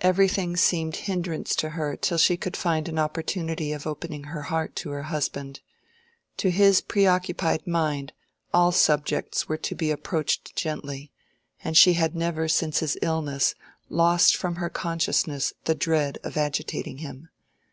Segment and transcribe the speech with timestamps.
[0.00, 4.76] Everything seemed hindrance to her till she could find an opportunity of opening her heart
[4.76, 5.58] to her husband.
[6.36, 8.12] To his preoccupied mind
[8.54, 11.10] all subjects were to be approached gently,
[11.64, 13.56] and she had never since his illness
[13.88, 17.28] lost from her consciousness the dread of agitating him.